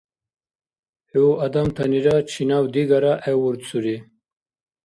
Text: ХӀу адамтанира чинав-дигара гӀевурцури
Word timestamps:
ХӀу 1.09 1.25
адамтанира 1.45 2.15
чинав-дигара 2.29 3.13
гӀевурцури 3.23 3.97